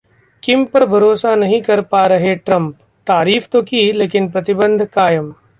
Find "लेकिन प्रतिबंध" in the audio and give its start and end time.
3.91-4.85